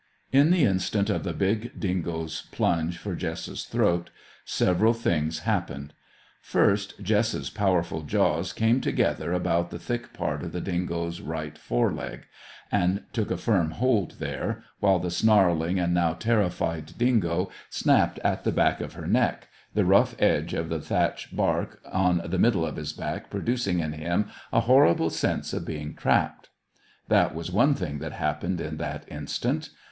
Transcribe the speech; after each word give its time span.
In 0.31 0.49
the 0.49 0.63
instant 0.63 1.11
of 1.11 1.23
the 1.23 1.31
big 1.31 1.79
dingo's 1.79 2.47
plunge 2.51 2.97
for 2.97 3.13
Jess's 3.15 3.65
throat, 3.65 4.09
several 4.43 4.95
things 4.95 5.41
happened. 5.41 5.93
First, 6.41 6.99
Jess's 7.03 7.51
powerful 7.51 8.01
jaws 8.01 8.51
came 8.51 8.81
together 8.81 9.31
about 9.31 9.69
the 9.69 9.77
thick 9.77 10.11
part 10.11 10.41
of 10.41 10.53
the 10.53 10.59
dingo's 10.59 11.21
right 11.21 11.55
fore 11.55 11.93
leg, 11.93 12.25
and 12.71 13.03
took 13.13 13.37
firm 13.37 13.69
hold 13.69 14.13
there, 14.17 14.63
while 14.79 14.97
the 14.97 15.11
snarling 15.11 15.77
and 15.79 15.93
now 15.93 16.13
terrified 16.13 16.93
dingo 16.97 17.51
snapped 17.69 18.17
at 18.23 18.43
the 18.43 18.51
back 18.51 18.81
of 18.81 18.93
her 18.93 19.05
neck, 19.05 19.49
the 19.75 19.85
rough 19.85 20.15
edge 20.17 20.55
of 20.55 20.69
the 20.69 20.79
bark 21.31 21.79
thatch 21.83 21.91
on 21.93 22.21
the 22.25 22.39
middle 22.39 22.65
of 22.65 22.75
his 22.77 22.91
back 22.91 23.29
producing 23.29 23.81
in 23.81 23.93
him 23.93 24.29
a 24.51 24.61
horrible 24.61 25.11
sense 25.11 25.53
of 25.53 25.63
being 25.63 25.93
trapped. 25.93 26.49
That 27.07 27.35
was 27.35 27.51
one 27.51 27.75
thing 27.75 27.99
that 27.99 28.13
happened 28.13 28.59
in 28.59 28.77
that 28.77 29.03
instant. 29.07 29.69